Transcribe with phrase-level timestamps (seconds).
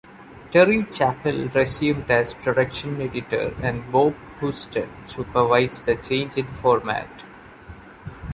[0.49, 7.23] Terry Chappell resumed as production editor and Bob Houston supervised the change in format.